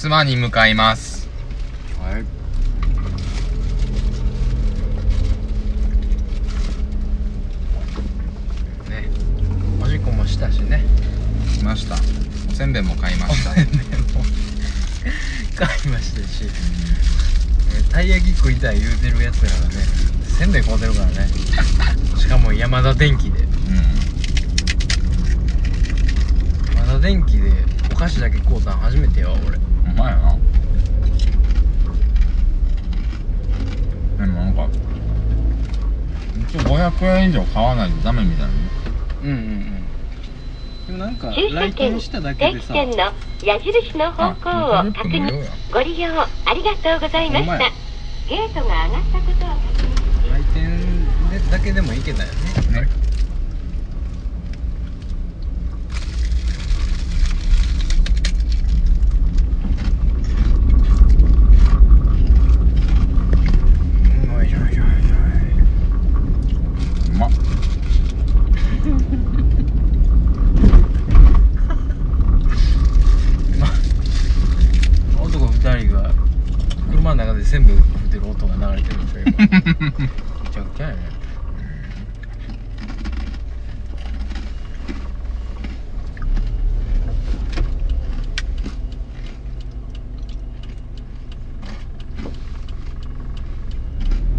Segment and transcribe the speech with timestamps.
[0.00, 1.28] 妻に向かいます。
[2.00, 2.22] はい。
[8.90, 9.10] ね。
[9.82, 10.86] おしっこもしたしね。
[11.54, 11.96] 来ました。
[12.50, 13.50] おせんべいも買いました。
[13.52, 13.62] 買
[15.84, 16.50] いましたし、ね
[17.92, 19.74] たい焼き食いたい言うてるやつらがね
[20.38, 21.28] せんべい買うてるからね。
[22.16, 23.42] しかも山田電機で。
[23.42, 23.46] う
[26.74, 27.52] 山田電機で
[27.92, 29.60] お菓子だけ買うたん初めてよ俺
[29.94, 30.38] まいな
[34.18, 34.68] でもなんか
[36.48, 38.48] 一応500円以上買わないとダメみたいな
[39.22, 39.84] うんうんうん。
[40.86, 42.74] でもなんか来店券しただけでさ。
[42.74, 42.80] の
[43.44, 44.50] 矢印の方向
[44.88, 45.46] を確認。
[45.72, 47.58] ご利用ありがとうございました。
[48.28, 50.30] ゲートが上がったことを確認。
[50.30, 50.60] 来店
[51.30, 52.28] でだけでもいけたよ
[52.72, 52.80] ね。
[52.80, 52.88] ね
[64.34, 64.86] よいしょよいしょよ
[67.12, 67.30] うまっ
[75.22, 76.10] 男二人が
[76.90, 81.00] 車の中で全部食ってる音が流れてるんですよ今めちゃくちゃやね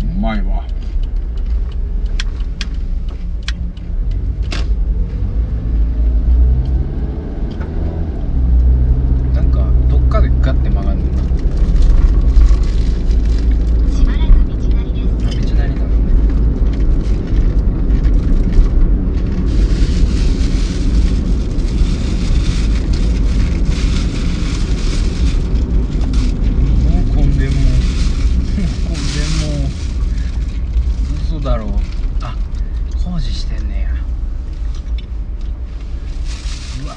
[0.03, 0.63] うまいわ
[9.33, 11.23] なんかどっかでガッて曲がるのな
[13.95, 16.11] しばらく道なりですあ道なりなのね
[26.89, 29.71] もう混んでんもうもう混んでんもう
[31.25, 31.65] 嘘だろ
[32.21, 32.35] あ
[33.03, 33.89] 工事してんねや
[36.83, 36.95] うわ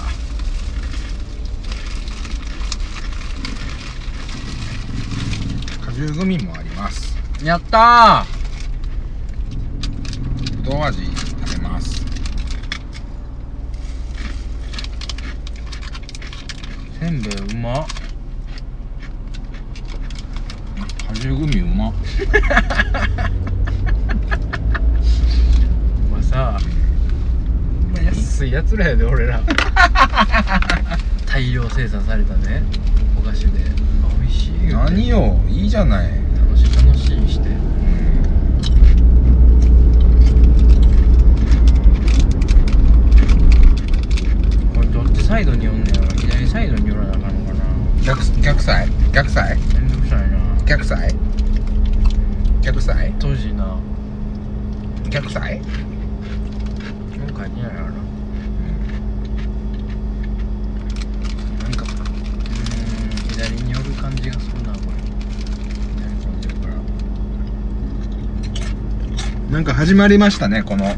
[5.84, 7.16] 果汁グミもあります。
[7.42, 8.24] やった
[10.62, 12.04] ぶどう味食べます。
[17.00, 17.86] ーせんべいうまっ。
[21.08, 21.92] 果汁グミうまっ。
[26.10, 26.58] お前さ
[27.92, 29.40] お前安いやつらやで俺ら。
[31.26, 32.62] 大量生産されたね
[33.18, 33.64] お菓子で。
[34.20, 35.40] 美味しい何よ？
[35.48, 36.10] いいじゃない
[36.48, 37.48] 楽しい楽しいして
[44.74, 46.08] これどっちサイドにおんねやろ。
[46.16, 47.64] 左サイドに寄らなあかんのかな。
[48.04, 48.88] 逆逆サイ？
[49.12, 49.56] 逆サイ？
[49.56, 50.38] めんどくさいな。
[50.66, 51.14] 逆サイ？
[52.62, 53.14] 逆サイ？
[53.18, 53.78] 当時な。
[55.08, 55.60] 逆サイ？
[57.18, 57.80] なんかないやろな。
[61.62, 61.90] なんかうー
[63.14, 64.92] ん左に寄る感じがするなこれ。
[65.96, 66.74] 左飛んでるから。
[69.50, 70.94] なんか始まりましたねこの。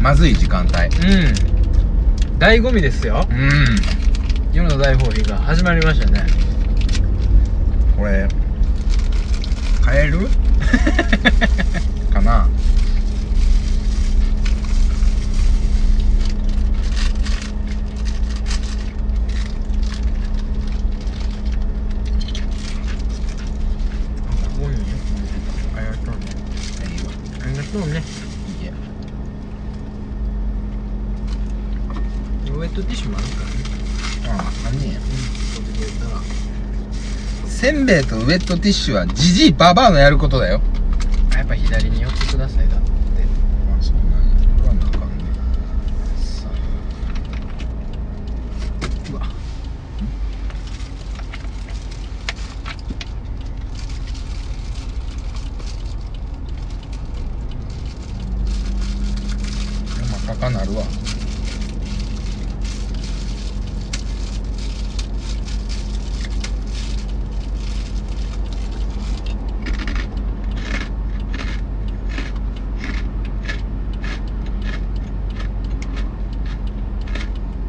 [0.00, 0.72] まずい時間帯。
[1.06, 1.45] うん
[2.38, 3.26] 醍醐味ですよ。
[3.30, 3.76] うん。
[4.52, 6.24] 夜の大放棄が始まりましたね。
[7.96, 8.28] これ
[9.82, 10.28] 買える？
[12.12, 12.46] かな
[24.52, 24.76] すごいね
[25.76, 26.26] ありがとうね
[26.96, 28.02] いいわありがとうね
[28.60, 28.72] いいや
[32.54, 35.04] ウェットティッシュもあるからねああ何やうん
[35.54, 36.20] 取ってくれたら
[37.46, 40.60] せんべいとウェットティッシュはジジイババアのやることだよ
[41.32, 45.24] あやっぱ左に寄ってくださいだってあそうなんやこれはなあかんね
[46.16, 46.48] さ
[49.12, 49.22] うわ
[59.94, 60.82] 真っ赤かなるわ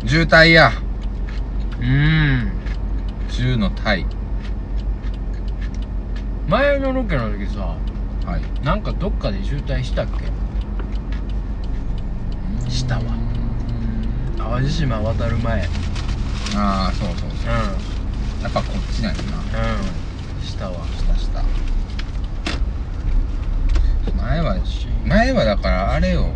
[0.08, 0.72] 渋滞や。
[1.82, 2.52] うーん。
[3.28, 4.06] 10のタイ
[6.48, 7.76] 前のロケの時さ
[8.26, 8.66] はい。
[8.66, 10.08] なんかどっかで渋滞したっ
[12.64, 12.72] け？
[12.72, 13.04] したわ。
[14.38, 15.68] 淡路島渡る前。
[16.56, 17.30] ああそうそうそう。
[17.30, 19.30] うやっぱこっちなんやな。
[19.30, 19.32] ん。
[19.32, 19.34] う
[20.40, 21.44] ん下は下下
[24.24, 24.56] 前は
[25.06, 26.32] 前はだからあれよ。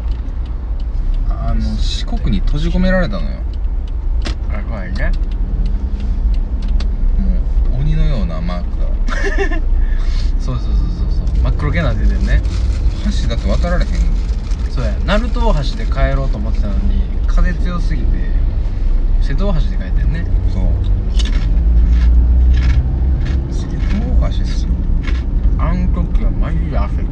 [1.29, 3.38] あの四国に閉じ込められたのよ
[4.59, 5.12] 怖いね。
[7.69, 8.88] もう鬼のようなマークが
[10.39, 10.75] そうそうそう
[11.12, 11.44] そうそう。
[11.44, 12.42] 真っ黒けなっててね。
[13.21, 13.92] 橋だって渡られへん。
[14.69, 14.94] そうや。
[15.06, 18.07] 鳴門大橋で帰ろうと思ってたのに風強すぎて
[19.21, 20.25] 瀬戸大橋で帰ってんね。
[20.54, 20.63] そう。
[23.54, 23.75] 瀬戸
[24.21, 24.69] 大橋ですよ。
[25.59, 27.06] あん時はマジで汗かい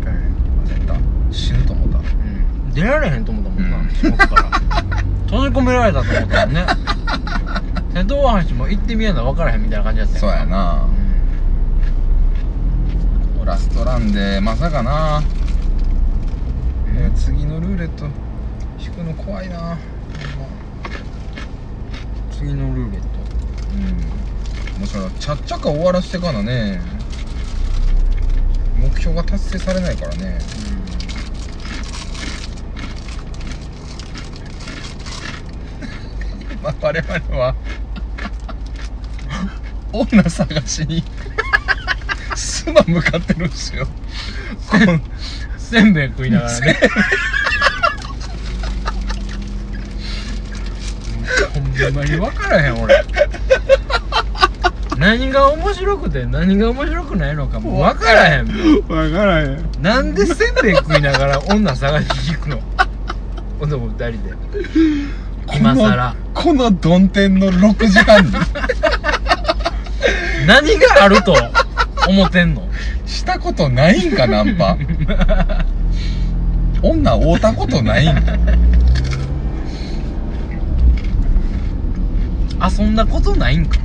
[0.65, 0.97] 絶対
[1.31, 1.97] 死ぬと思った。
[1.99, 2.73] うん。
[2.73, 3.89] 出られへんと思ったもんな、うん。
[3.89, 4.49] 四国から。
[5.29, 6.65] 閉じ込められたと思ったもんね
[7.99, 10.87] 瀬戸大橋も行ってみやな分からへんみたいな感じだったそうやな。
[13.41, 15.23] うラストランでまさかな、ん
[16.95, 17.07] え？
[17.07, 18.05] ー次のルーレット
[18.79, 19.77] 引くの怖いな。
[22.31, 23.07] 次のルーレット。
[23.73, 23.81] うん。
[24.79, 26.79] もうそれはちゃっちゃか終わらせてからね。
[28.77, 30.39] 目標が達成されないからね。
[36.63, 37.55] まあ我々は
[39.91, 41.03] 女探しに。
[42.35, 43.87] すま向かってるんですよ。
[45.57, 45.93] せん。
[45.93, 46.79] べい食いながらね。
[51.53, 53.03] ほんまに分からへん俺。
[54.97, 58.45] 何が面白くて何が面白くないのかもう分からへん。
[58.45, 58.83] 分
[59.13, 59.65] からへん。
[59.81, 62.59] なんでせんべい食いながら女探しに行くの？
[63.59, 64.33] 男二人で。
[65.55, 68.31] 今さらこの曇天の6時半に
[70.49, 71.35] 何があると
[72.07, 72.67] 思ってんの？
[73.05, 74.75] したことないんかナンパ。
[76.81, 78.35] 女会うたことないんか。
[82.79, 83.79] 遊んだことないんか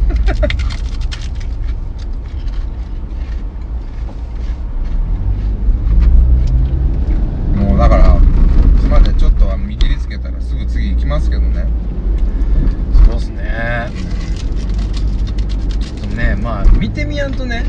[7.54, 8.18] もうだから
[8.80, 11.66] すまでちょっとは見切りつけたらすぐ次行きますけどね
[13.06, 13.90] そうっすね
[15.80, 17.64] ちょっとねまあ見てみやんとね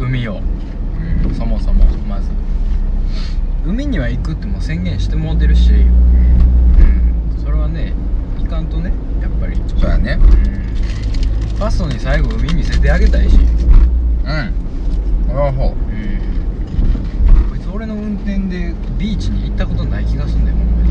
[0.00, 0.40] 海を
[1.26, 2.30] うんそもそもまず
[3.66, 5.88] 海には行くってもう宣言してもうてるしうん。
[7.42, 7.92] それはね
[8.38, 8.92] いかんとね
[9.22, 9.56] やっぱり。
[9.68, 10.18] そうやね。
[10.20, 10.24] う
[11.56, 11.58] ん。
[11.58, 13.36] パストに最後海見せてあげたいし。
[13.36, 13.44] うん。
[15.26, 15.74] それはそううん。
[17.50, 20.82] こいつ俺の運転でビーチに行ったことない気がすんだよほんま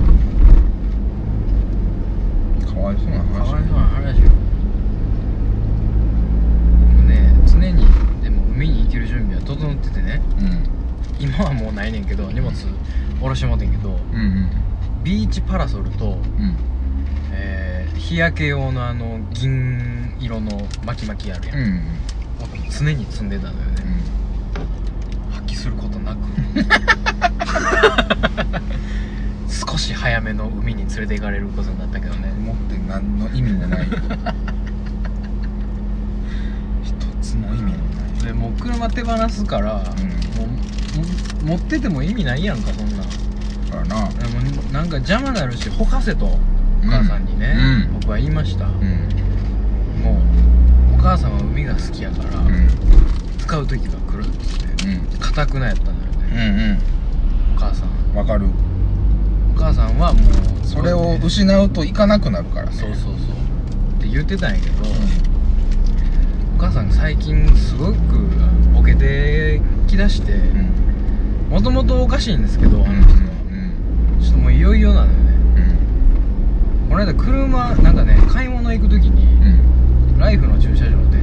[2.62, 2.66] に。
[2.74, 3.34] かわいそうな話。
[3.34, 4.30] かわいそうな話よ。
[6.94, 7.86] もうね常に
[8.24, 10.22] でも海に行ける準備は整っててね。
[10.40, 10.44] う
[10.74, 10.77] ん
[11.20, 12.68] 今はもうないねんけど荷物下
[13.28, 14.50] ろしてもうてんけどうんうん。
[15.04, 16.56] ビーチパラソルと、うん。
[17.32, 21.82] えー日焼け用のあの銀色の巻き巻きあるやん、うん
[22.70, 23.76] 常に積んでたのよね、
[25.32, 26.20] 発揮することなく。
[29.72, 32.32] 少し早めの海に連れて行かれることになったけどね。
[32.40, 33.88] 持って何の意味もない。
[36.84, 37.76] 一つの意味もな
[38.22, 38.26] い。
[38.26, 40.58] でもう車手放すから、もうも
[41.44, 42.98] 持ってても意味ないやんかそんなん。
[43.00, 43.06] だ
[43.72, 44.10] からな。
[44.10, 44.40] でも
[44.72, 46.40] なんか邪魔なるしほかせとお
[46.86, 47.56] 母さんにね、
[47.90, 48.00] うん。
[48.00, 48.72] 僕は言いました、うん。
[50.04, 50.22] も
[50.94, 52.68] うお母さんは海が好きやから、うん。
[53.38, 55.20] 使う時が来るっつってうん。
[55.20, 56.80] かたくなやったのよね、
[57.50, 57.90] うんお母さん。
[57.90, 58.48] うんわかる。
[59.56, 62.76] お母さんはもうそれをね失うといかなくなるからね。
[62.76, 63.14] そうそうそう。
[63.14, 63.16] っ
[64.02, 64.76] て言ってたんやけど、
[66.56, 67.98] お母さん最近すごく
[68.74, 70.87] ボケてきだしてうん
[71.50, 73.20] もともとおかしいんですけど、うんあの人は
[74.22, 75.18] ちょっともういよいよなのよね。
[76.86, 76.90] うん。
[76.90, 80.20] この間車なんかね買い物行く時に、うん。
[80.20, 81.18] ライフの駐車場で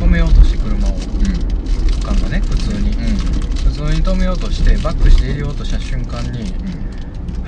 [0.00, 0.92] 止めようとして車を。
[0.92, 2.92] おかんがね普通に、
[3.64, 6.52] 普通に止めようとしてバックして入れようとした瞬間に「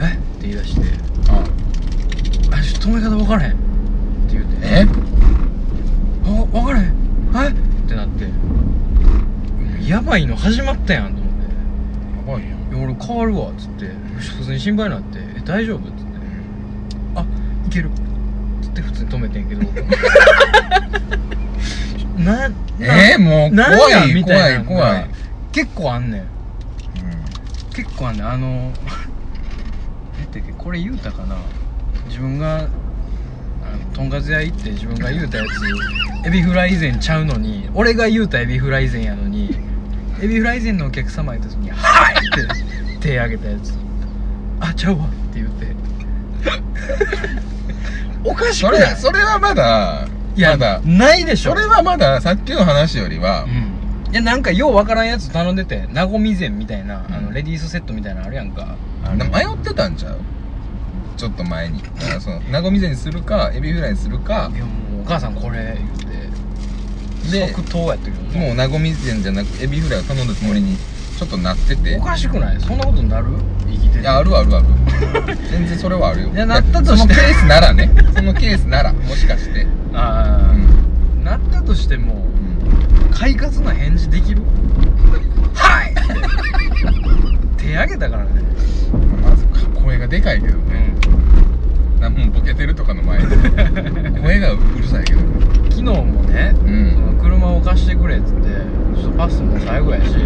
[0.00, 0.04] え？
[0.04, 0.82] っ?」って言い出して
[1.30, 1.42] あ
[2.54, 3.60] 「あちょっと止め方分からへん」って
[4.32, 4.86] 言ってえ？
[6.24, 6.84] あ分からへん。
[6.86, 6.90] え？
[7.48, 7.52] っ
[7.88, 8.26] てなって
[9.88, 11.44] やばいの始まったやんと思って。
[12.30, 13.86] やばいやん「いや俺変わるわ」っつって。
[14.18, 16.02] 普通に心配になって「え大丈夫?」っつって
[17.16, 17.24] 「あ
[17.66, 17.92] いける」っ
[18.62, 19.62] つって普通に止めてんけど。
[22.18, 25.06] ななえー、もう怖いみた怖いいな怖い。
[25.52, 26.22] 結構あんねん。
[27.72, 28.28] 結構あんねん。
[28.28, 28.72] あの何やっ
[30.32, 31.36] たっけこれ言うたかな。
[32.08, 32.68] 自分があの
[33.94, 39.67] とんかつ屋行って自分が言うたやつエビフライ以前ちゃうのに俺が言うたエビフライ前やのに
[40.20, 43.72] エビフライ前のお客様やった時に「はい!」って手挙げたやつ
[44.60, 45.68] 「あちゃうわ」って言って。
[48.24, 48.96] おかしそれくない？
[48.96, 50.06] それはまだ
[50.36, 50.80] いやまだ。
[50.84, 51.50] ないでしょ。
[51.50, 54.12] それはまださっきの話よりはうん。
[54.12, 57.14] いやなんかようわからんやつ頼んでてなごみ膳みたいな、うん。
[57.14, 58.76] あのレディースセットみたいなのあるやんか。
[59.04, 60.18] あのな迷ってたんちゃう？
[61.16, 61.82] ちょっと前に。
[61.82, 64.50] だからその なごみぜにするかエビフライにするか。
[64.54, 65.98] いやもうお母さんこれ言う。
[65.98, 66.07] てで
[67.30, 70.76] 即答やったけどもうなごみぜじゃなくエビフライを頼んだつもりに
[71.18, 71.96] ちょっとなってて。
[71.96, 72.60] おかしくない？
[72.60, 73.26] そんなことになる？
[73.66, 74.00] 生きてて。
[74.00, 74.66] いやあるあるある。
[75.50, 76.28] 全然それはあるよ。
[76.28, 77.14] いやなったとして。
[77.14, 77.90] そのケースならね。
[78.14, 79.66] そのケースならもしかして。
[79.94, 82.24] ああ、なったとしても
[83.10, 84.42] 快活な返事できる？
[85.54, 85.94] はい！
[87.56, 88.30] 手挙げたからね。
[89.22, 89.44] まず
[89.74, 90.94] 声がでかいけどね。
[92.00, 92.14] なん。
[92.14, 93.26] もうボケてるとかの前で。
[94.22, 95.20] 声がうるさいけど
[95.88, 96.92] 昨日もね、うん。
[96.92, 98.48] その車を貸してくれっつって
[99.00, 100.18] ちょっとパスも最後やしう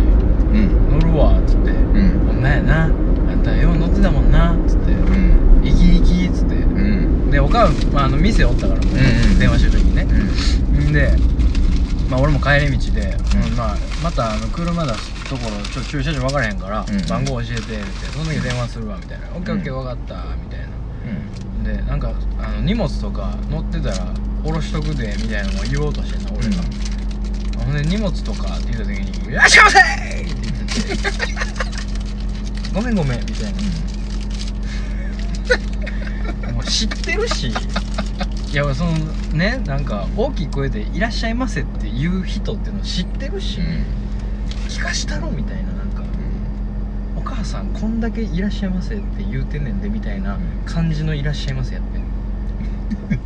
[0.58, 0.90] ん。
[0.90, 2.26] 乗るわっつってうん。
[2.26, 5.62] ほんまやなあんたよう乗ってたもんなっつってうん。
[5.62, 6.56] 生き生きっつって。
[6.56, 7.30] うん。
[7.30, 9.38] でおかん、まあ、あの店おったからもう、うんうん。
[9.38, 10.02] 電話してる時にね。
[10.02, 10.90] うん。
[10.90, 11.12] んで、
[12.10, 13.16] まあ、俺も帰り道で、
[13.46, 13.56] うん。
[13.56, 17.06] まあ、またあの車出すところちょ駐車場分からへんから、うん。
[17.06, 20.72] 番号教えてってその時電話するわみたいな「オッケーオッケー分かった」みたいな。
[21.62, 26.56] でなんかあの荷物とか乗ってたら下ろしとくでみたいなのも言おうとしてんな俺が、
[27.64, 30.34] ほんで荷物とかって言った時に「いらっしゃいませ!」って言
[30.96, 31.08] ってて
[32.74, 33.58] 「ごめんごめん」みたいな。
[36.52, 37.52] もう知ってるし。
[38.52, 38.92] いやその
[39.32, 43.62] ねなんか大きい声で「いらっしゃいませ」って言う人っていうの知ってるし、
[44.68, 46.02] 聞かしたろみたいななんか
[47.16, 52.01] 「お母さんこんだけいらっしゃいませ」って言うてんねんでみたいな感じの「いらっしゃいませ」やってん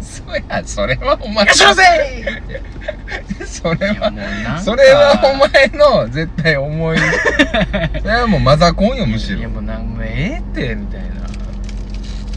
[0.00, 4.60] そやそれはお前いらっしゃいませそれいやはもうなんか。
[4.62, 6.98] それはお前の絶対思い
[8.00, 9.38] それはもうマザコンよむしろ。
[9.38, 11.06] いやもうなんもうええってみたいな。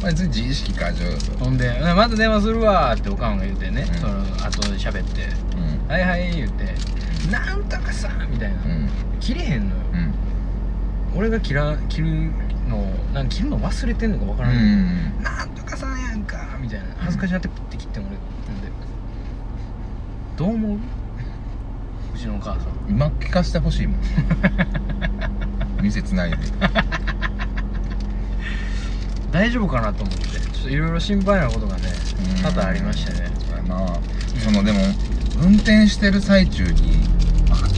[0.01, 3.99] まあ、自意識過剰よほんで「また電話するわ」っておかんが言うてね、うん。
[3.99, 4.13] その
[4.45, 5.23] 後で喋って。
[5.57, 6.65] うん「はいはい」言うて
[7.29, 8.89] 「なんとかさ」みたいな、うん。
[9.19, 9.81] 切れへんのよ。
[9.93, 10.13] うん。
[11.17, 12.31] 俺が切ら切る
[12.69, 12.77] の
[13.13, 15.23] なんか切るの忘れてんのか分からん、うん。
[15.23, 16.85] なんとかさんやんかみたいな。
[16.99, 18.21] 恥ずかしなってプッて切ってん俺ほ
[18.53, 18.69] んで。
[20.37, 20.77] どう思う？
[22.15, 22.89] うちのお母さん。
[22.89, 23.99] 今聞かせてほしいもん。
[25.81, 26.37] 店つないで。
[29.31, 30.23] 大丈夫かなと思って。
[30.23, 31.83] ちょっといろいろ心配なことがね
[32.37, 32.43] うん。
[32.43, 33.29] 多々ありましてね。
[33.47, 33.99] そうやな。
[34.37, 34.79] そのでも
[35.41, 36.99] 運転してる最中に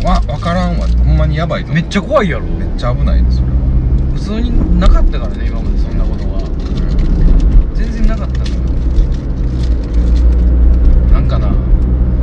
[0.03, 1.81] わ分からんわほんまにやばいと思う。
[1.81, 2.45] めっちゃ怖いやろ。
[2.45, 3.53] めっちゃ危ないねそれは。
[3.53, 3.71] 普
[4.32, 6.40] 通になかったからね今までそんなことは。
[7.76, 8.52] 全然なかったのよ。
[11.12, 11.54] なんかなこ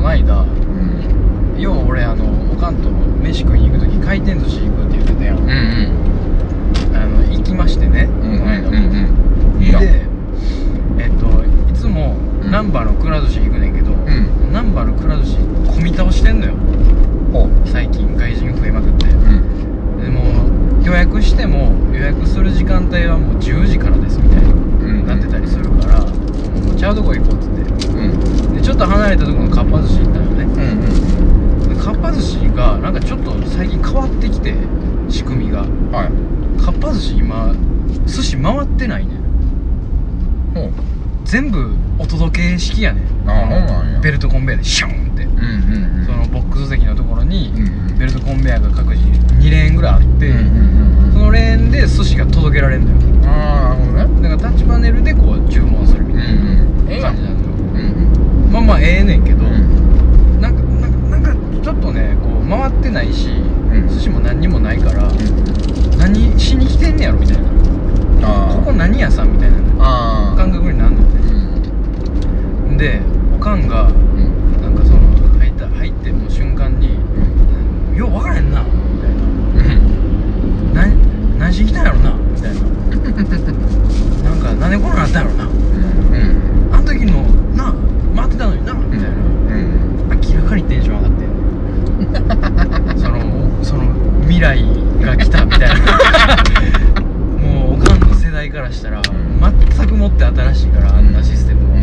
[0.03, 1.61] の間うん。
[1.61, 6.97] 要は俺あのおかんと飯食いに行く時回転寿司行くって言ってたやん、うんうん。
[6.97, 10.07] あの行きましてね、うんこの間も、うんいいやで
[10.99, 11.27] えっと
[11.69, 15.37] いつもうん難波のくら寿司行くねんけどん難波、のくら寿司
[15.75, 16.55] 混み倒してんのよ
[17.33, 20.23] ほう最近外人増えまくってうんでも
[20.87, 34.55] 予約しても予約する時間帯はもう10時からですみたいな、んなってたりするからもうちゃうとこ行こうっつってうんでちょっと離れたところのかっぱ寿司行ったのねうんでかっぱ寿司がなんかちょっと最近変わってきて
[35.09, 37.55] 仕組みがうんはいかっぱ寿司今
[38.07, 39.19] 寿司回ってないねん
[40.55, 40.73] ほう
[41.25, 41.75] 全部
[42.28, 44.00] お届け式やねん。
[44.02, 45.25] ベルトコンベヤーでシューンって。
[45.25, 46.04] うんうんうん。
[46.04, 47.99] そのボックス席のところにうんうん。
[47.99, 52.97] ベルトコンベヤーが各自2レーンぐらいあって、うんうんうんそのレーンで寿司が届けられるのよ
[53.28, 57.49] ああなるほどねだからタッチパネルでこう注文するみたいうんうんええやなん感じなのよ
[58.44, 65.11] うんまあまあええねんけど、うんなんかなんかなんかちょっとねこう回ってないし、ん寿司も何にもないから、
[65.99, 67.37] 何しに来てんねやろみたい
[68.20, 71.04] なああここ何屋さんみたいなああ感覚になるのう
[72.73, 73.00] んねで
[73.35, 75.00] おかんがうんなんかその
[75.40, 76.94] 入った入ってもう瞬間に
[77.99, 80.87] 「よう分からへんな」みたいうんな
[81.52, 82.61] 「しに来たんやろな」みたいな。
[82.61, 85.45] なんか何でこんなんなったんやろな。
[85.45, 87.23] うんあの時の
[87.57, 87.75] な
[88.14, 89.09] 待ってたのになみたいな。
[89.09, 90.21] うん。
[90.21, 91.25] 明らかにテンション上がって。
[92.95, 93.85] んそのその
[94.23, 94.64] 未来
[95.00, 95.75] が来たみたいな。
[97.43, 99.02] もうおかんの世代からしたら
[99.76, 101.76] 全くもって新しいからあんなシステムも、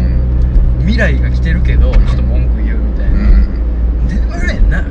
[0.79, 4.84] 未来が来てるけどちょっと文句言うみたいな、であれな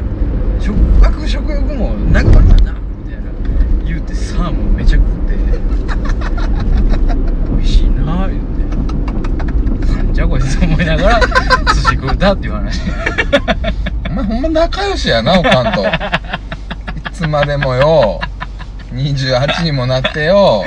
[0.61, 2.74] 食欲食欲もなくなるわな
[4.05, 5.37] みたいな言うてサーモンめちゃ食って
[7.51, 8.43] 美味しいな言う
[9.87, 11.21] てなんじゃこいつと思いながら
[11.75, 12.81] 寿司食うたっていう話
[14.11, 15.85] お前ほんま仲良しやなおかんと。
[15.85, 15.91] い
[17.13, 18.21] つまでもよ。
[18.93, 20.65] 28にもなってよ。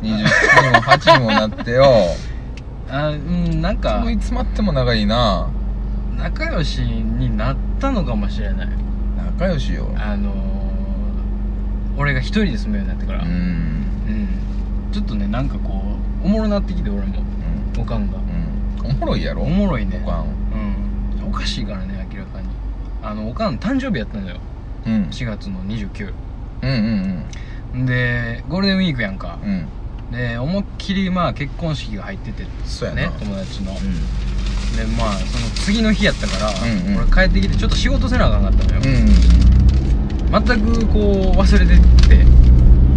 [0.00, 0.20] 27に
[0.70, 1.84] も8にもなってよ。
[2.88, 5.50] あうんなんかいつまっても仲いいな。
[6.16, 8.68] 仲良しになったのかもしれない。
[9.16, 9.90] 仲良しよ。
[9.96, 10.51] あのー、
[11.96, 13.22] 俺が一人で住むようになってから。
[13.22, 13.28] うん。
[13.28, 14.28] うん。
[14.92, 15.82] ちょっとねなんかこ
[16.22, 17.22] うおもろなってきて俺も。
[17.74, 17.80] うん。
[17.80, 18.18] おかんが。
[18.18, 18.90] うん。
[18.90, 19.42] おもろいやろ？
[19.42, 20.00] おもろいね。
[20.04, 20.26] おかん。
[21.20, 21.28] うん。
[21.28, 22.48] おかしいからね明らかに。
[23.02, 24.36] あのおかん誕生日やったのよ。
[24.86, 25.04] うん。
[25.10, 26.12] 4月の29
[26.62, 27.24] うん
[27.74, 29.38] うんでゴールデンウィークやんか。
[29.42, 29.50] うん。
[29.50, 29.68] うん
[30.12, 32.44] で思いっきりまあ結婚式が入ってて。
[32.66, 33.02] そうやな。
[33.02, 33.72] ね友達の。
[33.72, 33.74] う
[34.76, 37.02] でまあその次の日やったから、うんうん。
[37.10, 39.08] 俺帰ってきてちょっと仕事せなあかんかったのよ、んうん
[40.32, 42.24] 全くこう忘れてって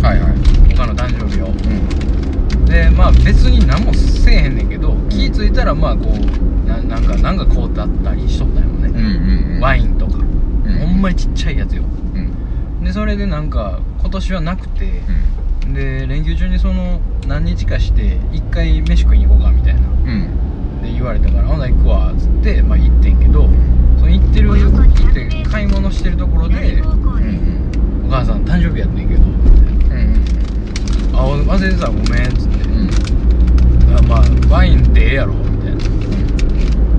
[0.05, 0.75] はいはい。
[0.75, 1.47] 他の誕生日を。
[1.47, 2.65] うん。
[2.65, 8.99] でまあ別に何もせえへんねんけど気ぃ付いたらまあこうななんかなんかこうってあったりしとったんよね、うんう
[9.51, 9.59] んうん。
[9.59, 10.79] ワインとか、うん。
[10.79, 11.83] ほんまにちっちゃいやつよ。
[11.83, 12.83] うん。
[12.83, 15.01] でそれでなんか今年はなくて
[15.65, 15.73] う、ん。
[15.73, 19.81] で連休中にその何日かして一回飯食いに行こうかみたいな。
[19.81, 20.81] うん。
[20.81, 23.49] で言われたから「ほな行くわ」っつって、まあ、行ってんけど
[23.97, 27.04] その行ってる行って買い物してるところでうんうん
[28.05, 29.29] 「お母さん誕生日やってんけど」うん
[31.13, 31.87] あ忘れてた。
[31.87, 32.69] ごめん」っつって。
[32.69, 32.89] うん
[33.97, 35.77] 「あまあワインでええやろ」みたいな。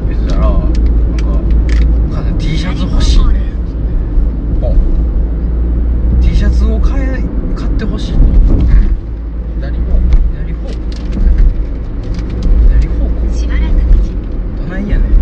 [0.09, 0.66] 言ってたらなんか
[2.11, 3.25] 「お母さん T シャツ欲しいね」
[4.61, 4.75] ほ
[6.21, 7.23] T シャツを買え
[7.54, 8.18] 買ってほしいと
[9.59, 10.00] 左方。
[10.40, 10.68] 左方。
[12.68, 13.35] 左方向。
[13.35, 13.64] しばらく
[14.59, 15.16] どないやねん。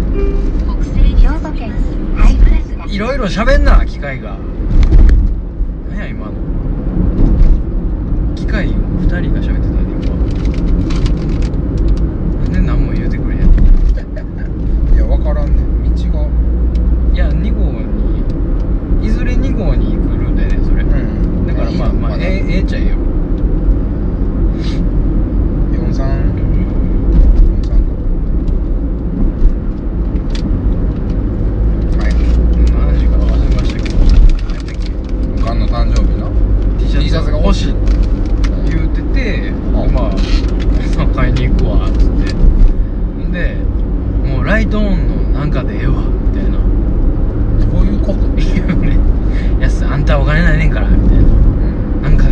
[2.91, 4.37] いろいろ喋んな機械が
[5.91, 6.33] 何や今の
[8.55, 8.73] 機械2
[9.21, 10.15] 人が喋ってたね今
[12.45, 13.51] なんで何も言うてくれへんの？
[14.95, 15.55] いや分からんね。
[15.55, 16.29] ん道が。
[17.13, 20.89] いや2号にいずれ2号に行くルートやねんそれ、ん。
[21.49, 22.95] だからまあまあええええっちゃええよ。
[25.75, 26.07] 四三。
[26.07, 26.15] 四
[27.65, 27.75] 三。
[31.99, 32.15] はい
[32.55, 33.97] 何の話か忘れましたけど。
[33.99, 36.31] 何やったっけおかんの誕生日な。
[36.79, 37.95] T シ T シャャツツが欲しいが欲しい
[38.67, 39.53] 言うてて、う
[39.89, 40.15] んまあ
[41.15, 42.35] 買いに行くわっつって。
[43.33, 43.57] で
[44.29, 46.59] もうライトオンのなんかでええわみたいな。
[47.73, 48.99] どういうこと言うね
[49.61, 51.25] 「やすあんたお金ないねんから」みたいな
[52.09, 52.25] 「なんか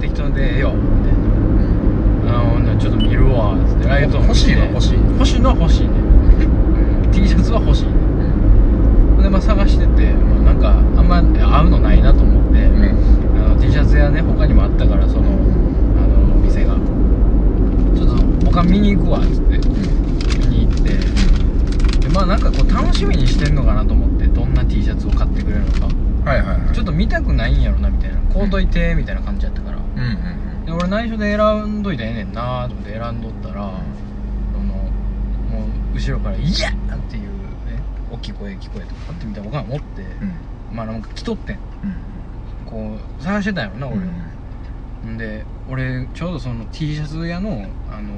[0.00, 3.88] 適当でええよ」みたいな「あほんならちょっと見るわ」っつって。
[3.88, 4.98] ライトオン欲しいの欲しい。
[4.98, 5.90] 欲しいのは欲しいね、
[7.04, 7.92] うん、T シャツは欲しいね。
[9.22, 12.84] でまあ探してて、まあ、なんかあんま合うのないなと思って、うん。
[13.44, 15.24] あの T シャツ屋ね他にもあったからその
[18.46, 19.58] ちょっと他見に行くわっつって。
[20.38, 20.90] 見に行って。
[22.00, 25.86] でまあなんかこう楽しみにしてんのかなと思ってどんな T シャツを買ってくれるのか。
[26.30, 26.74] はいはいはい。
[26.74, 28.16] ちょっと見たくないんやろなみたいな。
[28.32, 29.78] 買うといてみたいな感じやったから。
[29.78, 33.70] うんうんで俺内緒で選んどいたらええねんなと思って選んどったら
[34.52, 37.28] そのもう後ろから「いや!」っていうね
[38.10, 40.76] 大きい声聞こえてパッて見たら僕は持ってうん。
[40.76, 41.56] まあなんか来とってん。
[41.56, 41.60] うん
[42.66, 44.10] こう探してたんやろな俺、うんん
[45.16, 48.12] で俺ちょうどその T シャツ屋のあの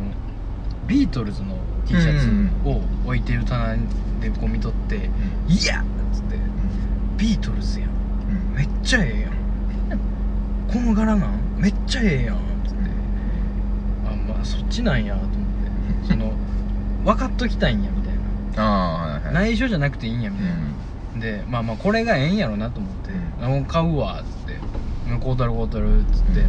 [0.87, 2.29] ビートルズの T シャツ
[2.69, 3.77] を置いてる棚
[4.21, 5.11] でこう見とって
[5.49, 6.37] 「いや!」っつって
[7.19, 7.91] 「ビートルズやん。
[7.91, 8.57] うん。
[8.57, 10.01] めっちゃええやん。
[10.73, 11.31] この柄なん？
[11.59, 12.79] めっちゃええやん」っつって。
[14.07, 15.35] あまあそっちなんやと思っ
[16.07, 16.09] て。
[16.09, 16.33] その
[17.05, 18.15] 分かっときたいんやみたい
[18.57, 19.51] ああはいはない。
[19.53, 23.11] 内緒じゃなくていいんやみたいな、でまあまあこれがええんやろなと思って
[23.45, 24.59] 「あもう買うわ」っつって
[25.21, 26.45] 「こうたるこうたる」っつって、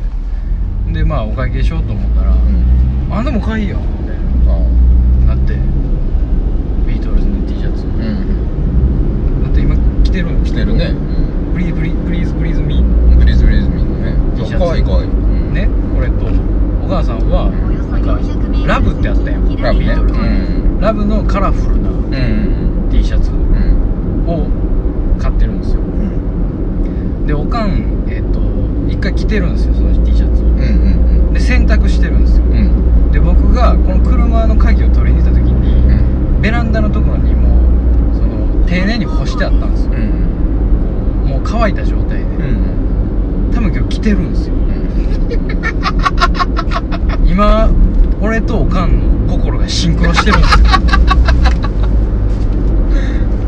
[0.94, 3.14] でまあお会計しようと思ったら「うん。
[3.14, 5.54] あでも買いよ」みたいあななって
[6.88, 7.84] ビートルズの T シャツ。
[7.84, 9.44] あうん。
[9.44, 10.94] だって今着てるの来てるね。
[11.54, 13.18] プリープリプリーズプリーズミー。
[13.18, 14.14] ブリズブリズミのね。
[14.36, 14.58] T シャツ。
[14.60, 15.08] かわいいかわいい。
[15.08, 15.12] う
[15.52, 15.54] ん。
[15.54, 16.26] ねこれと
[16.84, 17.52] お母さんは
[17.92, 18.20] なんか
[18.66, 19.56] LOVE ってあったやん。
[19.62, 19.86] LOVE ね。
[19.86, 20.80] ビートルズうん。
[20.80, 24.28] LOVE のカラフルなうん T シャツうん。
[24.28, 24.48] を
[25.20, 25.82] 買ってるんですよ。
[25.82, 25.84] う
[27.24, 27.28] ん。
[27.28, 28.40] でおかんえっ、と
[28.90, 30.54] 一回着てるんですよその T シャツをうん
[31.28, 32.44] うんで洗濯してるんですよ。
[32.44, 32.52] うん。
[32.52, 35.96] うんで僕がこの車の鍵を取りに行った時にう
[36.38, 36.42] ん。
[36.44, 37.58] ベランダのところにも
[38.14, 39.94] うその丁寧に干してあったんですよ。
[39.94, 42.24] うんもう乾いた状態で。
[42.24, 44.54] うん多分今日着てるんですよ。
[47.26, 47.68] 今
[48.22, 50.68] 俺とおかんの心がシンクロしてるんですよ。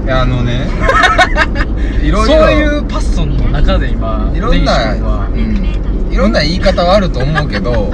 [0.06, 0.68] いやあのね。
[2.04, 2.34] いろいろ。
[2.34, 5.38] そういうパッソンの中で今いろんなうん。
[5.38, 5.91] い
[6.22, 7.92] ろんな言い方はあると思うけど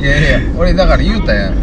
[0.00, 0.02] い。
[0.02, 1.62] やいや俺だから言うたやん。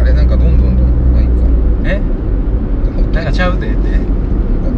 [0.00, 1.34] あれなんかどんどんどんまあいいか。
[1.84, 2.00] え？
[3.12, 3.76] なんかちゃうでって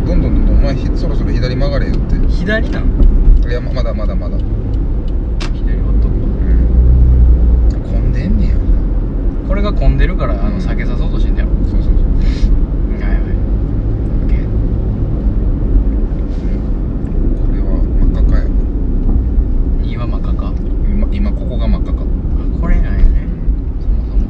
[0.07, 2.17] どんどんどんどんお前ひそろそろ左曲がれよって。
[2.29, 2.85] 左なん？
[3.47, 4.39] いやままだまだまだ。
[5.53, 6.15] 左ほっとうん。
[7.93, 8.55] 混んでんねや。
[9.89, 11.49] んでるからあの避けさそうとしてんだよ。
[11.71, 11.99] そうそうそうは
[13.01, 13.25] いはいオ
[14.27, 14.39] ッケー
[17.39, 17.65] これは
[18.01, 18.45] 真っ赤かや
[19.85, 20.53] 2は真っ赤か
[20.91, 22.05] 今今ここが真っ赤かあ
[22.61, 23.27] これなんやね
[23.81, 24.27] そもそも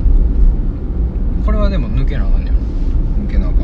[1.44, 2.58] これはでも抜けなあかんねやろ
[3.24, 3.60] 抜けなあかん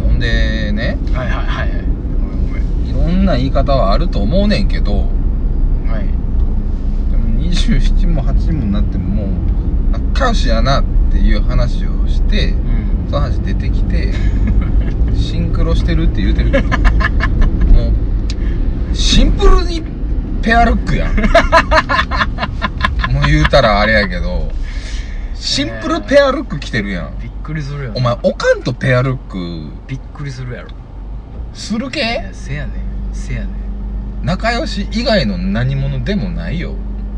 [0.00, 1.84] ほんでねはいはいはいはい
[2.20, 4.92] ごめんごめんいろんな言い方はあると思うねんけど
[5.86, 6.06] はい。
[7.10, 13.06] でも27も8もなってももう仲良しやなっていう話をしてうん。
[13.10, 14.12] その話出てきて
[15.16, 17.92] シンクロしてるって言うてるけども
[18.92, 19.82] うシンプルに
[20.42, 21.16] ペアルックやん。
[23.12, 24.50] もう言うたらあれやけど
[25.34, 27.18] シンプルペアルック着てるやん。
[27.20, 27.90] びっくりするよ。
[27.92, 30.68] なお前おかんとペアルックびっくりするやろ。
[31.52, 33.14] するいや系せやねん。
[33.14, 33.63] せやね
[34.24, 36.72] 仲良し以外の何者でもないよ。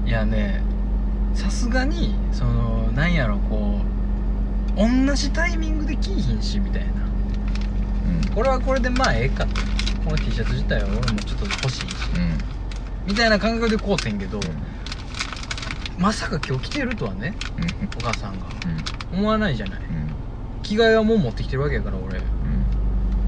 [0.04, 0.60] んいやね
[1.34, 3.80] さすがにそのなんやろこ
[4.74, 6.90] う同じタイミングで着いひんしみたいな。
[8.24, 8.34] うん。
[8.34, 9.46] これはこれでまあええか。
[9.46, 9.60] と
[10.04, 11.84] この T シャツ自体は俺もちょっと欲しいし。
[12.16, 12.38] うん。
[13.06, 14.40] みたいな感覚でこうてんけど
[15.98, 17.86] まさか今日着てるとはねうん。
[17.86, 18.46] お母さんが。
[19.12, 19.18] うん。
[19.20, 19.80] 思わないじゃない。
[19.80, 19.86] うん。
[20.64, 22.18] 着替えはもう持ってきてるわけやから俺。
[22.18, 22.35] うん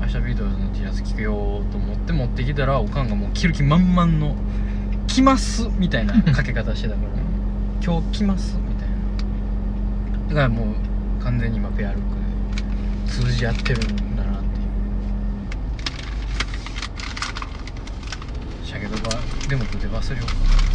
[0.08, 4.34] 明日ビートルズの T シャツ着ようと思って持ってきたらおかんがもう着る気満々の
[5.06, 7.08] 「着ます」みたいな かけ方してたから
[7.84, 10.28] 「今日着ます」みたいな。
[10.30, 10.72] だからも
[11.20, 12.08] う完全に今ペアルック
[13.06, 14.66] で通じ合ってるんだなっていう。
[18.64, 19.14] 鮭とば
[19.46, 20.32] でも食うて忘れようか
[20.64, 20.67] お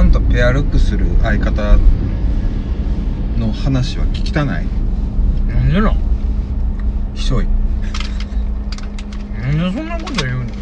[0.00, 1.76] かんとペアルックする相方
[3.36, 4.66] の話は聞きたない？
[5.46, 5.96] なんでなん？
[7.14, 7.46] ひしょい。
[7.46, 7.50] な
[9.48, 10.46] んでそんなこと言うの？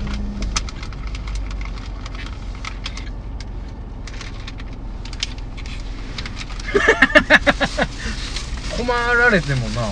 [8.76, 9.82] 困られてもな。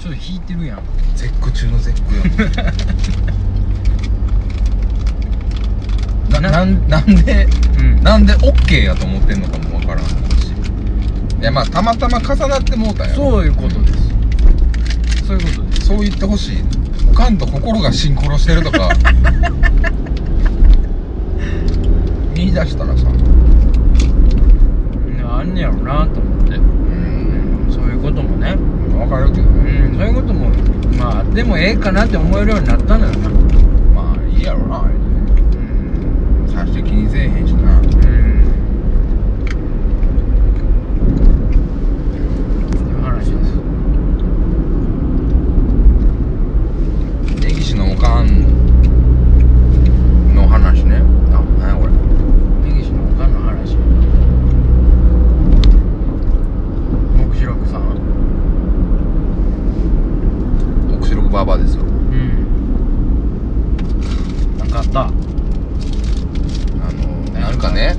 [0.00, 0.80] ちょっと引いてるやん。
[1.14, 2.22] 絶句中の絶句よ
[6.40, 7.46] ななんなんで
[7.78, 8.02] うん。
[8.02, 10.12] なんで OK やと思ってんのかもわからんし
[11.40, 13.30] いやまあたまたま重なってもうたんやろ。
[13.30, 14.08] そういうことです。
[15.26, 15.86] そういうことです。
[15.86, 16.56] そう言ってほしい。
[17.10, 18.90] おかんと心がシンクロしてるとか。
[22.34, 23.06] 見出したらさ。
[25.38, 26.56] あんねやろなと思って。
[26.56, 27.66] うん。
[27.70, 28.56] そういうこともね。
[28.98, 30.48] わかるけどうねんそういうことも
[30.98, 33.28] まあでもええかなって思えるようになったのよな。
[33.94, 34.94] まあいいやろなあれ
[36.82, 37.80] 気にせえへんしな。
[37.80, 38.46] うん。
[47.76, 48.26] のおかん
[50.34, 50.96] の話ね
[51.30, 51.92] あ何やこれ
[52.72, 53.76] 根岸のおかんの話
[57.16, 57.82] 目視録さん
[60.88, 62.46] 黙示録バーバーですようん
[64.56, 65.10] なんかあったあ
[66.92, 67.08] の
[67.38, 67.94] なんかね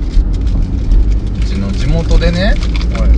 [1.40, 2.54] うちの地元でね
[3.00, 3.10] おい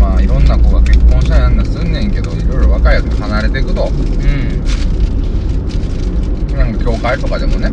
[0.00, 4.62] まあいろんな子が結婚したりなんだすんねんけどいろいろ若いやつ離れていくとうん
[6.56, 7.70] なんか教会とかでもね、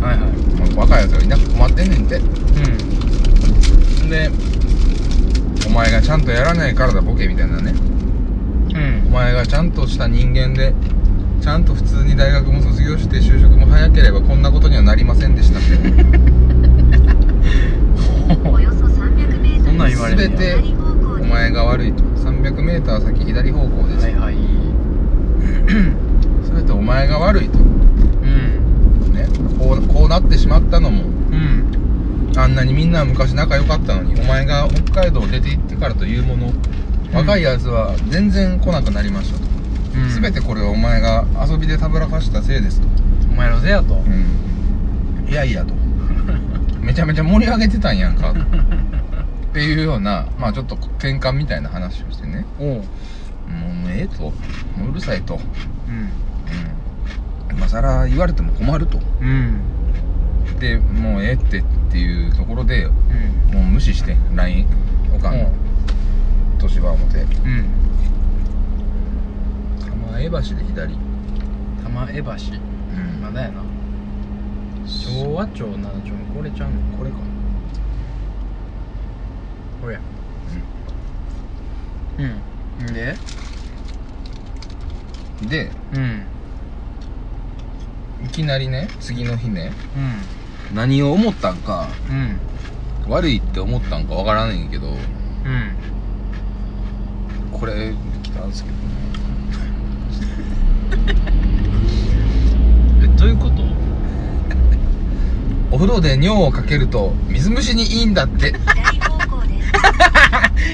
[0.00, 0.30] はいはい。
[0.54, 2.16] まあ若いやつがいなくて困ってんねんて。
[2.16, 2.20] う
[4.06, 4.10] ん。
[4.10, 4.30] で
[5.66, 7.72] お前がちゃんとやらないからだボケみたいなね。
[7.72, 7.74] う
[9.06, 9.08] ん。
[9.08, 10.72] お前がちゃんとした人間で
[11.40, 15.68] ちゃんと普通に大学も卒業して就職も早ければこんなことにはなりませんでしたって。
[18.48, 20.56] およそ300メートルそんなん言われ全て
[21.20, 22.04] お前が悪いと。
[22.04, 24.36] 300m 先左方向です、はいはい。
[26.54, 27.58] 全てお前が悪いと
[29.58, 32.32] こうこうなってしまったのもうん。
[32.36, 36.52] あんなにみんなは昔仲良かったのにお前が北海道出て行ってからというもの
[37.12, 39.38] 若いやつは全然来なくなりました。
[39.38, 39.44] と、
[39.94, 40.22] うん。
[40.22, 42.86] 全てこれはお前が遊びでたぶらかしたせいですと。
[43.30, 43.94] お前のせいやと。
[43.94, 45.28] うん。
[45.28, 45.74] いやいやと。
[46.80, 48.34] めちゃめちゃ盛り上げてたんやんかっ
[49.52, 52.44] ていうようなまあちょっと喧嘩みたいな話をしてね。
[52.60, 52.66] おう。
[52.68, 52.82] もう
[53.90, 54.22] ええと。
[54.24, 54.32] も
[54.86, 55.40] ううるさいと
[57.58, 59.00] 今更言われても困ると。
[59.20, 59.58] うん。
[60.60, 62.92] でもうええってっていうところでう
[63.50, 63.52] ん。
[63.52, 64.64] もう無視して LINE
[65.12, 65.50] おかんの
[66.60, 67.26] 年は表うん。
[69.80, 70.96] 玉江橋で左。
[71.82, 72.30] 玉江橋。
[72.30, 72.34] う
[73.18, 73.20] ん。
[73.20, 73.62] まだやな。
[74.86, 76.34] 昭和町7丁目。
[76.36, 76.96] これちゃうの？
[76.96, 77.16] これか
[79.82, 80.00] これや。
[82.18, 82.86] うん。
[82.86, 82.94] ん。
[82.94, 83.16] で？
[85.48, 86.22] でうん
[88.24, 89.72] いきなりね次の日ね
[90.70, 90.76] うん。
[90.76, 92.38] 何を思ったんかうん。
[93.10, 94.96] 悪いって思ったんかわからないけどうん。
[97.52, 98.82] これ来たんですけどね。
[103.02, 103.62] えどういうこと？
[105.70, 108.40] お風呂で尿をかけると水虫にいいんだって。
[108.50, 108.52] 左
[109.00, 109.72] 方向です。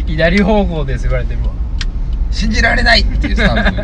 [0.07, 1.48] 左方向です言われてるわ。
[2.30, 3.83] 信じられないっていうスタンプ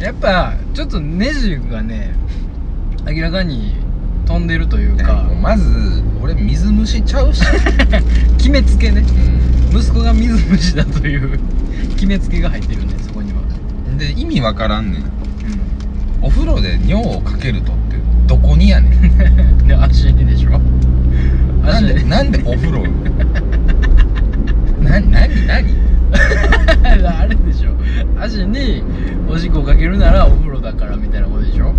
[0.00, 2.14] やっぱちょっとネジがね
[3.06, 3.74] 明らかに
[4.26, 5.22] 飛んでるというか。
[5.22, 7.42] もうまず俺水虫ちゃうし、
[8.36, 9.04] 決めつけね。
[9.72, 11.38] う息子が水虫だという
[11.94, 13.38] 決めつけが入ってるねそこには。
[13.92, 15.02] ん、で意味わからんねん。
[15.02, 15.04] う
[16.22, 19.64] お風呂で尿をかけるとってどこにやねん。
[19.64, 20.60] ん で足にでしょ。
[21.64, 22.82] なんでなんでお風呂
[24.82, 25.74] な何何
[27.04, 27.70] あれでしょ。
[28.18, 28.82] 足に
[29.28, 31.72] おしっこかけるならお風呂だからみたいなことでしょ。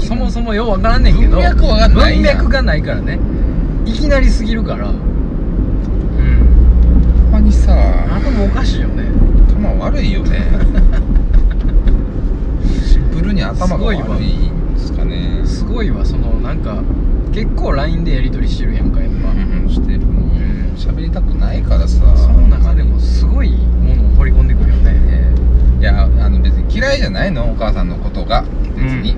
[0.00, 3.18] そもそもようわからんねんけど文脈わかんない文脈がないからね。
[3.86, 4.88] いきなりすぎるから。
[4.88, 4.96] うん。
[7.24, 7.72] ほんまにさ
[8.16, 9.04] 頭おかしいよね。
[9.48, 10.40] 頭悪いよね。
[12.84, 15.42] シンプルに頭が悪いんですかね。
[15.44, 16.04] すごいわ。
[16.04, 16.82] そのなんか
[17.32, 19.34] 結構 LINE でやり取りしてるやんかやっぱ、う
[19.66, 20.00] んしてる。
[20.00, 20.30] もう
[20.76, 22.16] 喋りたくないからさ。
[22.16, 23.54] その中でもすごい
[26.74, 27.50] 嫌いじゃないの？
[27.52, 28.42] お母さんのことが。
[28.76, 29.16] 別に、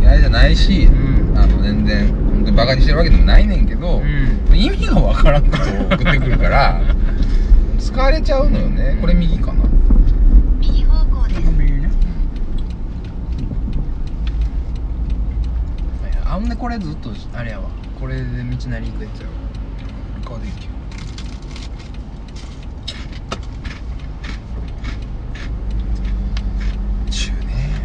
[0.00, 1.38] 嫌いじゃないし、うん。
[1.38, 4.56] あの全然本当にバカにしてるわけでもないねんけど、うん。
[4.56, 6.80] 意味がわからんことを送ってくるから
[7.78, 8.96] 使われちゃうのよね。
[9.00, 9.64] これ右かな？
[10.60, 11.40] 右方向です。
[16.26, 17.66] あんでこれずっとあれやわ。
[18.00, 19.32] これで道なり行くやつやわ
[20.24, 20.66] 顔でいけ
[27.10, 27.80] 中ね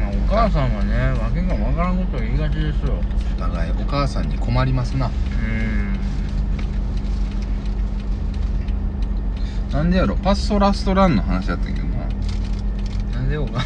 [0.00, 2.94] まあお母さんはねわけがわからんことを言いがちですよ。
[3.36, 5.06] お互いお母さんに困りますな。
[5.06, 5.98] うん。
[9.72, 10.16] なんでやろ？
[10.16, 12.06] パストラストランの話やったけどな。
[13.14, 13.64] なんでおかん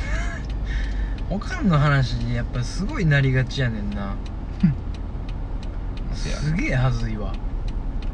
[1.30, 4.14] おかんの話にやっぱすごいなりがちやねんな。
[6.14, 7.32] すげえはずいわ。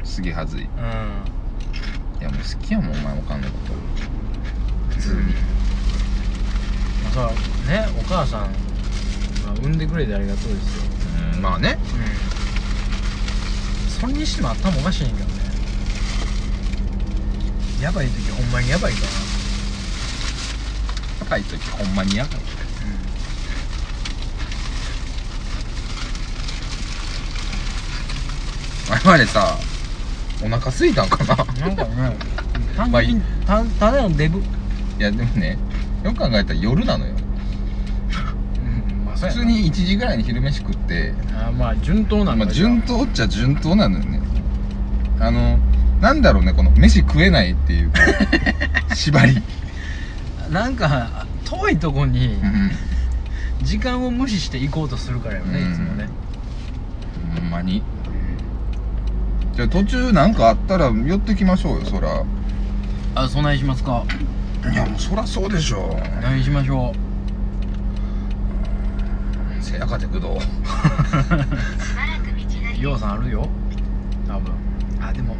[0.03, 0.61] すげえはずい。
[0.61, 2.21] いうん。
[2.21, 4.93] やもう好きやもんお前おかんのこと。
[4.95, 5.21] 普通に。
[5.21, 5.54] まあ
[7.15, 7.31] さ
[7.65, 10.83] ねお母さんが産んでくれてありがとうですよ。
[11.35, 11.77] うんまあね。
[11.79, 11.83] う
[13.87, 13.89] ん。
[13.89, 15.35] それにしても頭おかしいねんけどね。
[17.81, 19.07] やばい時ほんまにやばいかな。
[21.19, 22.41] 高い時ほんまにやばい。
[28.87, 29.57] 我々さ
[30.43, 31.35] お腹空いたんかな。
[31.35, 32.17] なんかね
[32.75, 34.39] 単まあい純にたただのデブ。
[34.39, 34.43] い
[34.99, 35.57] やでもね
[36.05, 37.15] よく考えたら夜なのよ。
[39.15, 41.13] 普通に1時ぐらいに昼飯食って。
[41.35, 44.21] あまあ順当なんだまあ順当っちゃ順当なのよね。
[45.19, 45.57] あの
[46.01, 47.91] なんだろうねこの飯食えないっていう
[48.93, 49.41] 縛り。
[50.51, 52.71] なんか遠いとこにうん
[53.63, 56.07] 時間を無視して行こうとするからよね、うんいつもね。
[57.39, 57.81] ほんまに。
[59.55, 62.23] じゃあ途中なんかあったら寄ってきましょうよそら。
[63.15, 64.03] あそないしますか
[64.71, 66.93] いやもうそらそうでしょ何しましょ
[69.61, 70.37] せやかてくど。
[72.77, 73.47] うようさんあるよ。
[74.27, 74.53] 多分。
[75.01, 75.35] あでも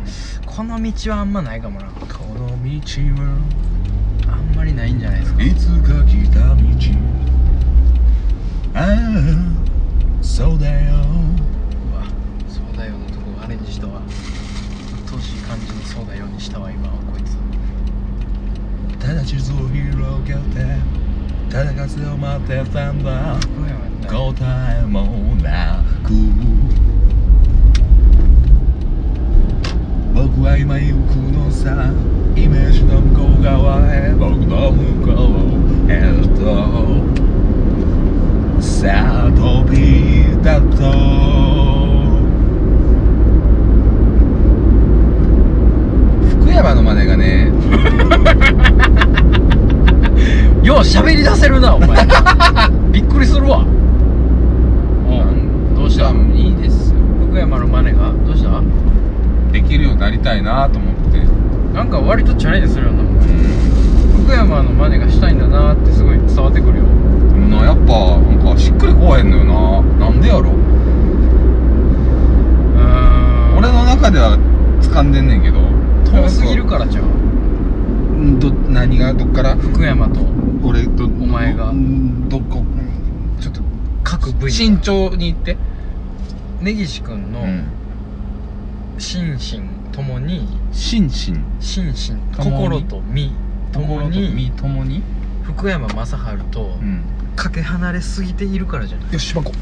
[0.46, 1.88] この道はあんまないかもな。
[1.88, 2.00] こ
[2.34, 2.54] の道
[4.28, 5.40] あんまりないんじゃないですか。
[5.40, 6.66] はいつか来た道。
[8.74, 10.96] ああそうだよ。
[10.96, 10.98] う
[11.96, 12.04] わ
[12.48, 14.02] そうだよのとこアレンジしたわ。
[14.08, 16.94] 鬱陶しい感じにそうだよにしたわ今は。
[16.94, 17.15] こいつ
[19.06, 20.40] ただ地図を広げて
[21.52, 23.38] ただ風を待ってたんだ。
[24.08, 25.04] 答えも
[25.44, 26.12] なく。
[30.12, 30.98] 僕は今行く
[31.38, 31.94] のさ。
[32.36, 35.12] イメージの向こう側へ僕の向こ
[35.88, 36.02] うへ
[36.40, 37.06] と。
[38.60, 39.78] さあ飛び
[40.42, 40.92] 立とう
[46.42, 47.52] 福山の真似がね
[50.64, 52.08] よう喋り出せるなお前。
[52.92, 53.60] びっくりするわ。
[53.60, 53.64] う
[55.34, 55.76] ん。
[55.76, 56.10] どうした？
[56.12, 56.14] い
[56.52, 57.00] いですよ。
[57.30, 58.12] 福山の真似が。
[58.26, 58.62] どうした？
[59.52, 61.22] できるようになりたいなと思って。
[61.74, 63.04] なんか割とチャレンジするよな
[64.24, 66.86] 福山の真似がしたいんだなってすごい伝わってくるよ。
[67.50, 69.44] なやっぱなんかしっくりこうへんのよ
[70.00, 70.08] な。
[70.08, 70.44] なんでやろう？
[72.78, 72.82] ー
[73.56, 73.58] ん。
[73.58, 74.38] 俺の中では
[74.82, 75.60] 掴んでんねんけど。
[76.06, 77.06] 遠すぎるからじゃん
[78.40, 79.56] ど何がどっから？
[79.56, 80.20] 福山と
[80.64, 81.72] 俺とお前が。
[82.28, 82.64] どこ
[83.40, 83.62] ちょっと
[84.04, 85.58] 各部位慎重に言って。
[86.62, 87.64] 根岸君のうん。
[88.98, 89.62] 心身
[89.92, 91.12] ともに心身。
[91.60, 93.32] 心身心と身
[93.72, 95.04] とも心とに身ともに。
[95.44, 96.12] 福山雅治
[96.52, 97.02] とうん。
[97.36, 99.14] かけ離れすぎているからじゃない？
[99.14, 99.52] よしばこ。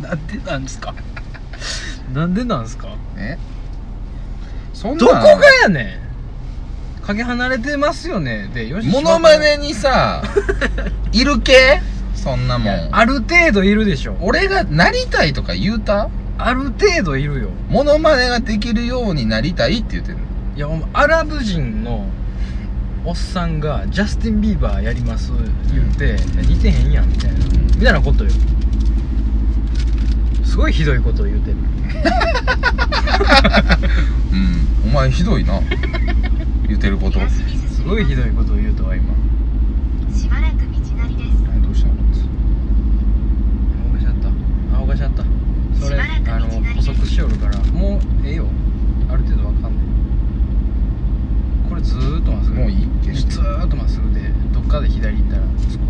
[0.00, 0.94] なんでなんですか？
[2.12, 2.88] なんでなんですか？
[3.16, 3.36] え？
[4.72, 5.22] そんなどこが
[5.62, 6.03] やねん
[7.04, 8.48] かけ離れてますよね。
[8.54, 10.22] でよしモノマネにさ
[11.12, 11.80] いる系？
[12.14, 12.88] そんなもん。
[12.92, 14.16] ある程度いるでしょ。
[14.20, 16.08] 俺がなりたいとか言うた？
[16.38, 17.50] ある程度いるよ。
[17.68, 20.20] モノマネができるようになりたいって言ってんの。
[20.56, 22.06] いやお前アラブ人の
[23.04, 25.32] おっさんがジャスティン・ビーバーやります
[25.72, 26.16] 言って
[26.48, 27.38] 似てへんやんみたいな。
[27.76, 28.30] みたいなことよ。
[30.42, 31.56] すごいひどいことを言うてる。
[34.32, 34.90] うん。
[34.90, 35.60] お前ひどいな
[36.68, 37.20] 言ってること。
[37.28, 39.14] すごいひどいことを言うとは今。
[40.12, 40.64] しばらく道
[40.96, 41.44] なりです。
[41.62, 41.94] どうしたの？
[43.84, 44.28] 青がしちゃった。
[44.76, 45.24] 青がしちゃった。
[45.78, 47.58] それしばらくあの補足しよるから。
[47.72, 48.46] もうええよ。
[49.10, 49.84] ある程度わかんねん
[51.68, 52.88] これずーっとまっすぐもういい？
[53.14, 54.20] ずーっとまっすぐで
[54.52, 55.80] どっかで左行ったら着く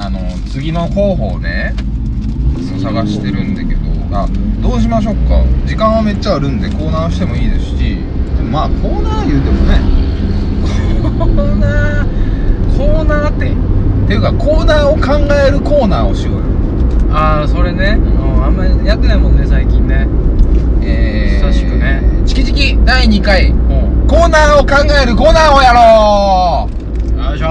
[0.00, 0.18] わあの
[0.50, 1.74] 次の候補をね
[2.80, 3.80] 探してるんだけど
[4.16, 4.26] あ
[4.62, 5.44] どうしましょうか。
[5.66, 7.98] 時間はめっちゃあるんでコーナーしてもいいですし
[8.50, 9.80] まあコーナー言うてもね
[11.02, 12.06] コーナー
[12.76, 13.54] コーナーってっ
[14.08, 16.42] ていうかコーナーを考えるコーナーをしようよ。
[17.12, 20.08] ああそれね、うん、あんまりやってないもんね最近ね。
[20.82, 22.02] えー、久しくね。
[22.26, 23.50] チキチキ第2回。
[23.50, 24.06] うん。
[24.08, 27.22] コーナーを考えるコーナーをやろう。
[27.22, 27.46] よいしょ。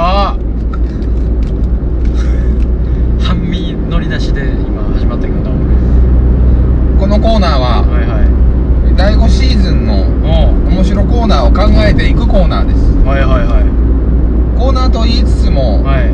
[3.21, 5.49] 半身乗り出しで今始まったけどな
[6.98, 8.25] このコーナーは俺はいは
[8.93, 8.95] い。
[8.95, 10.09] 第5シーズンのう
[10.69, 12.85] 面白コーナーを考えていくコーナーです。
[12.85, 13.65] んはいはいは
[14.59, 16.13] コーナーと言いつつも、いはい。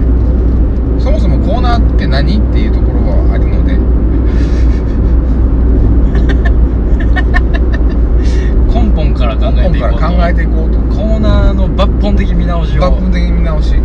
[1.03, 3.75] そもそもコーナーって何っていうところはあるので。
[8.71, 9.97] 根本から考えていこうと。
[9.97, 10.79] から考えていこうと。
[10.95, 12.84] コーナーの抜本的見直しを。
[12.84, 13.75] 抜本的に見直し。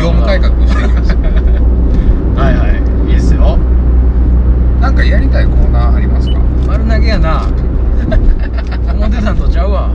[0.00, 1.14] 業務改革をしていきます。
[2.34, 2.66] はいは
[3.06, 3.12] い。
[3.12, 3.56] いいっすよ
[4.82, 6.38] なんかやりたいコーナーありますか？
[6.66, 7.46] 丸投げやな。
[8.92, 9.90] 思ってたんとちゃうわ。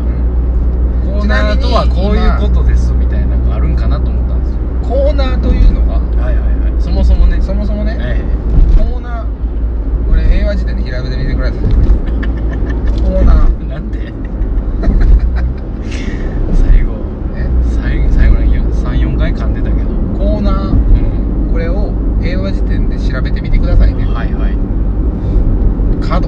[1.05, 4.57] コーナーとはこういうことですみたいなのがあるんかなと思ったんですよ。
[4.83, 6.81] コーナーというのははいはいはい。
[6.81, 7.41] そもそもね。
[7.41, 8.21] そもそもね、え
[8.77, 10.09] コーナー？
[10.09, 11.59] これ英和辞典で調べてみてください。
[11.59, 13.63] コーナー。
[13.65, 13.99] え なんで？
[16.55, 16.93] 最後。
[17.35, 19.89] ね最後最後の34回噛んでたけど。
[20.17, 20.73] コーナーう
[21.49, 21.91] んこれを
[22.23, 24.57] 英和辞典で調べてみてくださいねはいはい
[26.01, 26.27] 角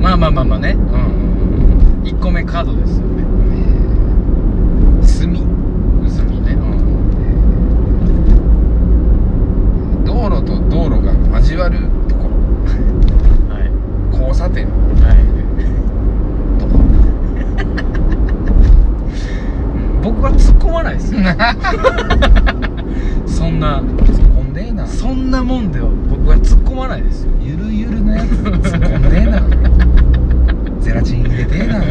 [0.00, 3.22] まあまあまあまあねうんうんうん1個目カードですよね
[5.06, 5.40] 墨
[6.06, 6.84] 薄みねうん
[10.06, 12.30] 道路と道路が交わるところ
[13.52, 13.68] はい
[14.10, 15.16] 交差点はい
[16.58, 16.78] とこ
[20.02, 21.20] 僕は突っ込まないですよ
[23.28, 23.88] そんな突っ
[24.34, 29.42] 込んでえなそんなもんでは僕は突っ込まないですよゆるゆるのやつ突っ込んでえな
[30.80, 31.82] ゼラチン入れてえな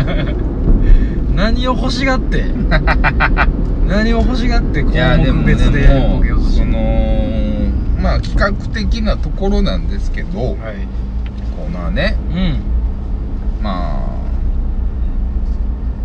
[1.35, 2.43] 何を欲しがって。
[3.89, 6.79] 何を欲しがって項いやでも目別でねボケようとしての
[8.01, 10.55] まあ企画的なところなんですけど、はい。
[11.55, 12.15] コーナーね。
[12.31, 12.59] うん。
[13.63, 14.09] まあ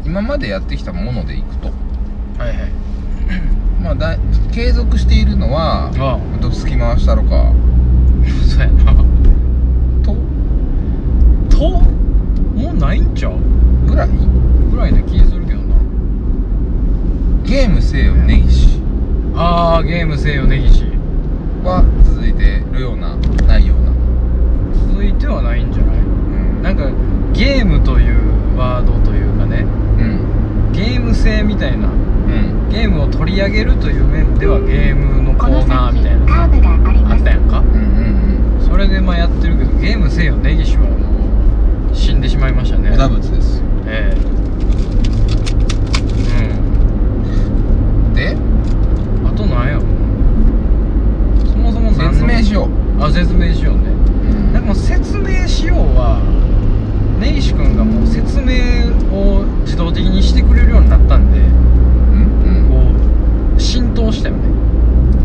[0.04, 1.68] 今までやってきたものでいくと。
[2.38, 2.56] はいはい。
[3.82, 4.18] まあだい
[4.52, 7.52] 継続しているのはあどつき回したろか。
[8.46, 8.94] そうやな。
[10.02, 10.16] と？
[11.50, 11.80] と？
[12.56, 13.34] もうないんちゃう？
[13.86, 14.08] ぐらい？
[14.70, 15.39] ぐらいな気する
[17.50, 18.80] ゲームせよ根岸。
[19.34, 20.84] ああゲームせよ根岸。
[21.64, 23.90] は続いてるようなないような。
[24.92, 25.96] 続いてはないんじゃない？
[25.98, 26.62] うん。
[26.62, 26.88] なんか
[27.32, 29.66] ゲームというワードというかね。
[29.98, 30.70] うん。
[30.70, 31.88] ゲーム性みたいな。
[31.88, 32.68] うん。
[32.70, 36.50] ゲームを取り上げるという面ではゲームのコーナーみたいなさあっ
[37.24, 37.58] たやんか？
[37.58, 42.90] うんうんそれでまあやってるけどゲームせよ根岸はもう死んでしまいましたね。
[42.90, 43.60] うんおだぶつです。
[43.86, 44.39] ええ
[52.30, 53.02] 明しよう。
[53.02, 53.90] あ説明しようね、
[54.54, 56.20] うん、も説明しようは
[57.18, 58.54] 根岸君がもう説明
[59.12, 61.46] を自動的にしてくれるようになったんで、うん
[62.46, 64.42] うん、こう浸透したよね。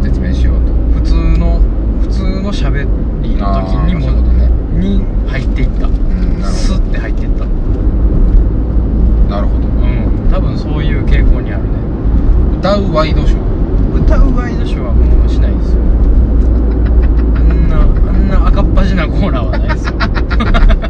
[0.04, 0.74] 説明しようと。
[0.94, 1.62] 普通の
[2.02, 2.88] 普通の喋
[3.22, 4.50] りの時にも、ね、
[4.80, 5.94] に入っていった、うん、
[6.44, 7.46] スッて入っていった。
[9.30, 9.68] なるほど。
[9.68, 10.30] うん。
[10.32, 11.70] 多分そういう傾向にあるね。
[12.60, 14.04] 歌うワイドショー。
[14.04, 16.05] 歌うワイドショーはもうしないですよ。
[18.56, 20.85] かっ端なコーナーはないですよ。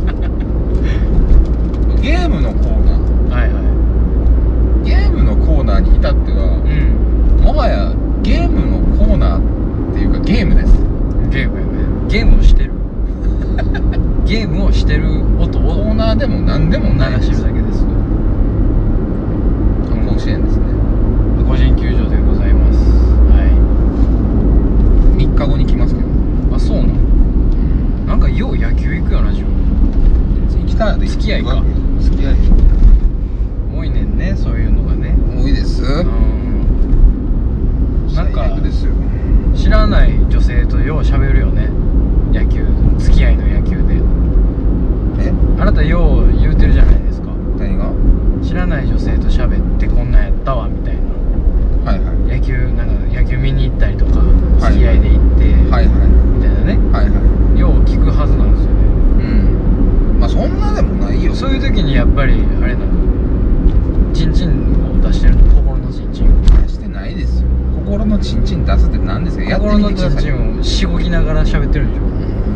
[71.26, 72.06] がら喋ってるんでしょ？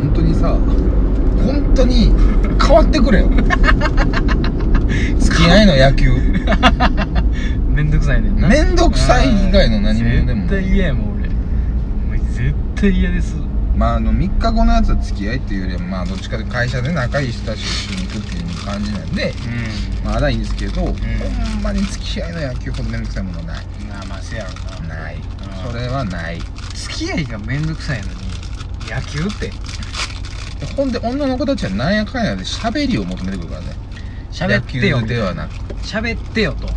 [0.00, 0.48] 本当にさ
[1.44, 2.12] 本当に
[2.60, 3.28] 変わってくれよ。
[5.18, 6.10] 付き合いの野球。
[7.74, 8.48] めんどくさいねんな。
[8.48, 11.28] めんどくさい以外の何者でも絶対嫌やもん俺。
[11.28, 11.34] も
[12.14, 13.36] う絶対嫌です。
[13.76, 19.34] まああの3日後のやつは付き合いっていうよりはまあどっちかで会社で仲いい人たちと一緒に行くっていう感じなんで
[20.04, 20.94] うまだいいんですけど、ほん
[21.62, 23.56] まに付き合いの野球ほどめんどくさいものはない。
[23.56, 24.50] んまあまあせやろ
[24.86, 24.94] な。
[25.02, 25.14] ない。
[25.16, 26.40] うんそれはない。
[26.74, 28.10] 付き合いがめんどくさいのに
[28.90, 29.52] 野球って。
[30.76, 33.66] ほんで女の子たちはなんやかんやで喋りを求めてくるからね。
[34.32, 35.52] 喋ってよ野球ではなく。
[35.82, 36.68] 喋ってよと。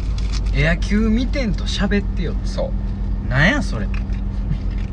[0.54, 2.72] 野球見てんと喋ってよそ
[3.26, 3.30] う。
[3.30, 3.88] なんやそれ。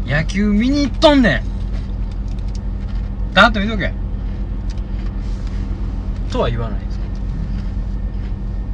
[0.07, 3.35] 野球見に行っとんねん。
[3.35, 3.93] だっと見とけ。
[6.31, 7.01] とは言わないんですよ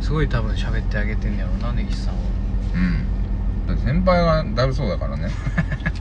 [0.02, 2.20] すごい多分喋ってあげてんねやろな根岸さんは。
[3.68, 3.78] うん。
[3.84, 5.30] 先輩がだるそうだからね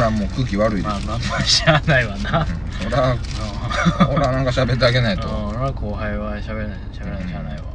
[0.00, 2.46] らもう空気悪いでしょ、まあまあまあしゃあないわな。
[2.48, 2.90] うん。
[2.90, 3.16] そら
[4.10, 5.28] 俺はなんか喋ってあげないと。
[5.28, 7.71] うん俺は後輩は喋らない喋らないしゃあないわ